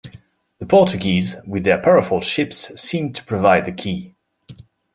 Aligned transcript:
The 0.57 0.65
Portuguese, 0.65 1.35
with 1.45 1.63
their 1.63 1.77
powerful 1.77 2.21
ships, 2.21 2.71
seemed 2.81 3.13
to 3.17 3.23
provide 3.23 3.65
the 3.65 3.71
key. 3.71 4.15